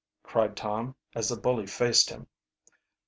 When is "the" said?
1.29-1.35